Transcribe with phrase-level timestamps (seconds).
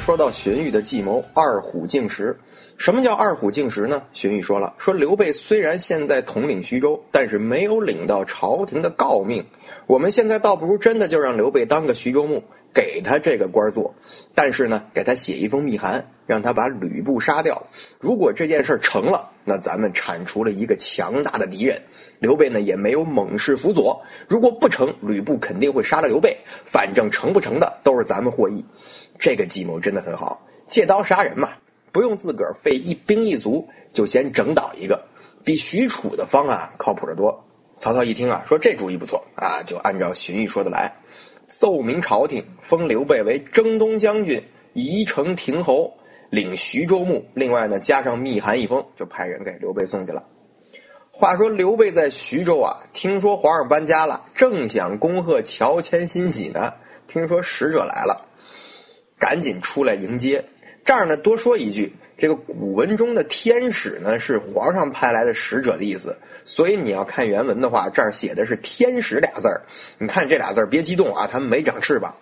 [0.00, 2.38] 说到荀彧的计谋二虎竞食，
[2.78, 4.02] 什么叫二虎竞食呢？
[4.12, 9.46] 荀彧说了，说刘备虽然现在统领徐州，但是没有领到朝廷的诰命。
[9.86, 12.42] 我们现在倒不如真的就让刘备当个徐州牧，
[12.72, 13.94] 给他这个官做。
[14.34, 17.66] 但是呢，给他写一封密函，让他把吕布杀掉。
[18.00, 21.82] 如果这件事成了，那咱们铲除了一个强大的敌人。
[22.20, 24.02] 刘备呢也没有猛士辅佐。
[24.28, 26.36] 如果不成，吕布肯定会杀了刘备。
[26.66, 28.66] 反正成不成的，都是咱们获益。
[29.18, 31.54] 这个计谋真的很好，借刀杀人嘛，
[31.92, 35.06] 不用自个儿费一兵一卒就先整倒一个，
[35.44, 37.44] 比许褚的方案靠谱的多。
[37.76, 40.96] 曹操一听啊，说这主意不错啊，就按照荀彧说的来，
[41.46, 45.94] 奏明朝廷，封刘备为征东将军、宜城亭侯，
[46.28, 47.24] 领徐州牧。
[47.32, 50.24] 另外呢，加上密函一封，就派人给刘备送去了。
[51.20, 56.72] 话说刘备在徐州啊，听说皇上搬家了，正想恭贺乔迁新喜呢，
[57.08, 58.24] 听说使者来了。
[59.18, 60.46] 赶紧出来迎接。
[60.82, 66.16] 这儿呢，多说一句，这个古文中的天使呢，是皇上派来的使者的意思。
[66.46, 69.62] 所以你要看原文的话，这儿写的是天使俩字儿。
[69.98, 72.14] 你看这俩字儿，别激动啊，他们没长翅膀。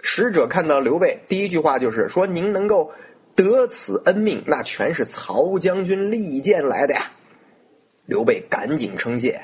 [0.00, 2.92] 使者看到刘备，第一句话就是说：“您能够
[3.34, 7.10] 得此恩命，那全是曹将军利剑来的呀。”
[8.08, 9.42] 刘备赶紧称谢。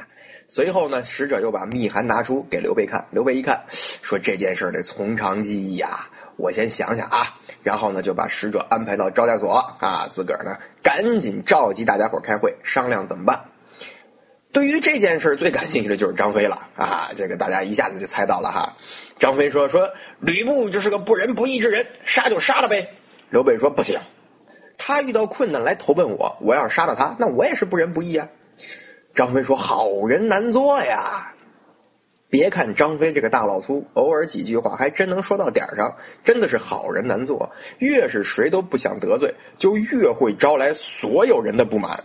[0.48, 3.09] 随后呢，使者又把密函拿出给刘备看。
[3.11, 13.50] 刘备一看，说：“这件事得从长计议呀。”我先想想啊，然后呢就把使者安排到招待所啊，自个儿呢赶紧召集大家伙开会商量怎么办。
[14.50, 18.77] 对于这件事最感兴趣的就是张飞了啊，这个大家一下子就猜到了哈。
[19.19, 22.88] 张飞说说吕布就是个不仁不义之人，杀就杀了呗。
[23.28, 24.00] 刘备说不行，
[24.78, 28.28] 他遇到困难来投奔我，我要是杀了他，那我也是不仁不义啊。
[29.14, 31.34] 张飞说好人难做呀。
[32.28, 37.52] 别看张飞这个大老粗，偶尔几句话还真能说到点上，真的是好人难做。
[37.78, 42.02] 越是谁都不想得罪，就越会招来所有人的不满。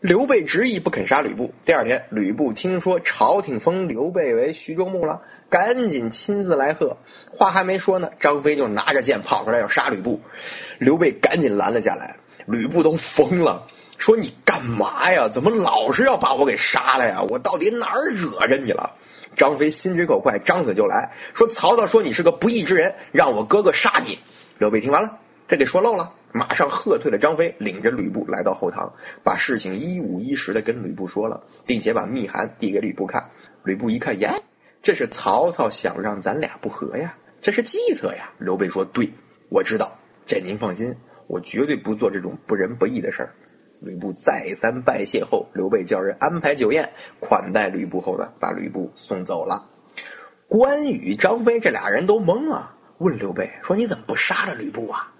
[0.00, 1.52] 刘备执意不肯杀吕布。
[1.64, 6.98] 第二天，吕布听说朝廷封刘备为徐州牧了，赶紧亲自来贺。
[7.32, 10.20] 话还没说呢，张飞就拿着剑跑出来要杀吕布。
[10.78, 12.18] 刘备赶紧拦了下来。
[12.46, 13.66] 吕布都疯了，
[13.98, 15.28] 说你干嘛呀？
[15.28, 17.22] 怎么老是要把我给杀了呀？
[17.28, 18.92] 我到底哪儿惹着你了？
[19.34, 24.18] 张飞心直口快，张嘴就来说：“曹操说你是个不义之人，让我哥哥杀你。”
[24.58, 33.30] 刘备听完了，这给说漏了，马上喝退了张飞，领着吕布来到后堂，把事情一五一十的跟吕布说了，并且把密函递给吕布看。
[33.62, 34.42] 吕布一看，耶，
[34.82, 38.30] 这是曹操想让咱俩不和呀，这是计策呀。
[38.38, 39.12] 刘备说：“对，
[39.50, 43.34] 我知道，这您放心，我绝对不做这种不仁不义的事儿。”
[43.80, 46.90] 吕布再三拜谢后，刘备叫人安排酒宴
[47.20, 49.66] 款待吕布后呢，把吕布送走了。
[50.48, 55.12] 关羽、张飞这俩人都懵了，问刘备说：“你怎么不杀了吕布啊？”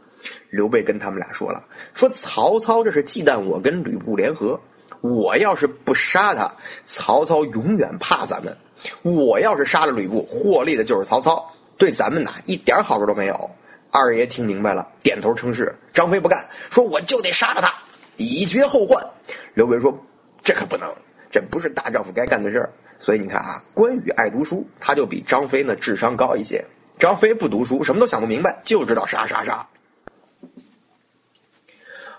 [0.51, 1.65] 刘备跟他们俩说了
[1.95, 4.61] ：“说曹操这是忌惮我跟吕布联合，
[5.01, 8.55] 我要是不杀他，曹操永远怕咱们；
[9.03, 13.51] 我要是杀了吕布，获利的就是曹操，对咱们呐一点好处都没有。”
[13.93, 15.77] 二爷听明白了，点头称是。
[15.93, 17.75] 张飞不干，说：“我就得杀了他。”
[18.19, 19.07] 以绝后患。
[19.55, 20.05] 刘备说
[20.45, 20.95] ：“这可不能，
[21.31, 22.71] 这不是大丈夫该干的事儿。”
[23.01, 26.67] 所以你看啊，关羽爱读书，他就比张飞呢智商高一些。
[26.99, 29.69] 张飞不读书，什么都想不明白，就知道杀杀杀。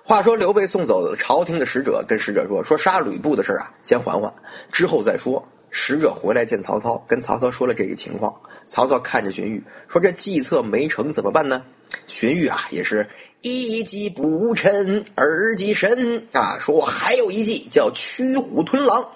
[0.04, 4.34] 话说刘备送走朝廷的使者，跟使者说：“说杀吕布的事啊，先缓缓，
[4.72, 8.42] 之后再说。”使者回来见曹操，跟曹操说了这个情况。
[8.66, 11.64] 曹操看着荀彧说：“这计策没成怎么办呢？”
[12.06, 13.08] 荀彧啊，也是
[13.42, 19.10] 一计不成，二计神啊，说我还有一计叫驱虎吞狼。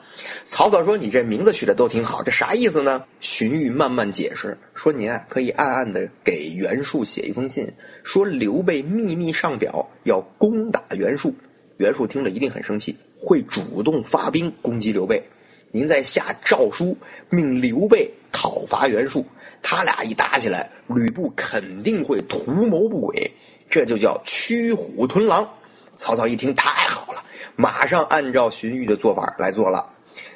[0.45, 7.73] 曹操说：“你这名字取的都挺好，这啥意思呢？”荀彧慢慢解释说：“您啊，可以暗暗的给袁术写一封信，
[8.03, 11.35] 说刘备秘密上表要攻打袁术。
[11.77, 15.29] 袁术听了一定很生气，会主动发兵攻击刘备。”
[15.75, 16.97] 您再下诏书，
[17.31, 19.25] 命刘备讨伐袁术，
[19.63, 23.31] 他俩一打起来，吕布肯定会图谋不轨，
[23.71, 25.49] 这就叫驱虎吞狼。
[25.95, 27.23] 曹操一听，太好了，
[27.55, 29.89] 马上按照荀彧的做法来做了。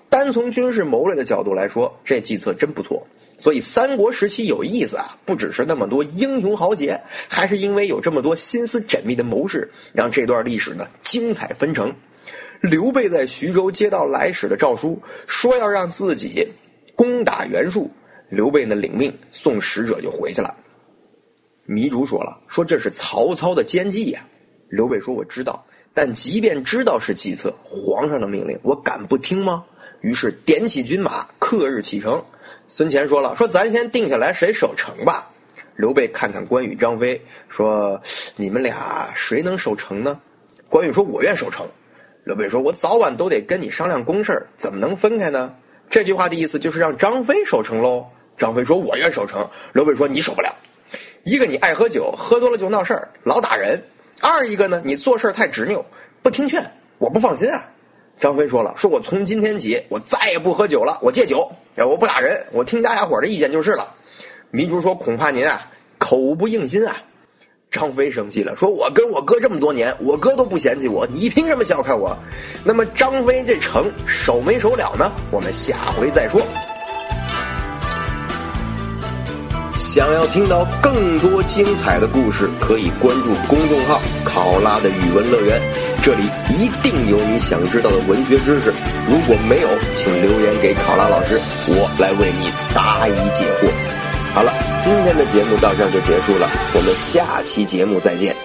[0.10, 3.06] 单从军事谋略的角度来说，这计策真不错。
[3.38, 11.94] 所以三国时期有意思啊，不只是那么多英雄豪杰，还是因为有这么多心思缜密的谋士，让这段历史呢精彩纷呈。
[12.62, 16.54] 刘备在徐州接到来使的诏书，说要让自己
[16.96, 17.92] 攻打袁术。
[18.30, 20.58] 刘备呢领命，送使者就回去了。
[21.68, 24.26] 糜竺说了，说这是曹操的奸计呀。
[24.70, 29.66] 刘备说我知道，但即便知道是计策，皇上的命令我敢不听吗？
[30.02, 32.26] 于是点起军马，刻日启程。
[32.68, 35.32] 孙乾说了，说咱先定下来谁守城吧。
[35.76, 38.02] 刘备看看关羽、张飞，说
[38.36, 40.20] 你们俩谁能守城呢？
[40.70, 41.68] 关羽说，我愿守城。
[42.28, 45.54] 刘备说：“我早晚都得跟你商量公事，怎么能分开呢？”
[45.90, 48.08] 这句话的意思就是让张飞守城喽。
[48.36, 50.56] 张飞说：“我愿守城。”刘备说：“你守不了。
[51.24, 53.80] 一个你爱喝酒，喝多了就闹事儿，老打人；
[54.20, 55.86] 二一个呢，你做事太执拗，
[56.22, 57.70] 不听劝，我不放心啊。”
[58.20, 63.96] 张飞说了：“说我从今天起，我再也不喝酒了，我戒酒，我不打人，我听大家伙的意见就是了。”
[64.52, 66.98] 糜竺说：“恐怕您啊，口不应心啊。”
[67.70, 72.18] 张飞生气了，说：“我跟我哥这么多年，我哥都不嫌弃我，你凭什么小看我？”
[72.64, 75.12] 那么张飞这城守没守了呢？
[75.32, 76.42] 我们下回再说。
[79.78, 85.62] 想要听到更多精彩的故事，可以关注公众号“考拉的语文乐园”，
[86.02, 88.74] 这里一定有你想知道的文学知识。
[89.08, 93.97] 如果没有，请留言给考拉老师，我来为你答疑解惑。
[94.38, 98.36] 好了，今天的节目到这儿就结束了，我们下期节目再见。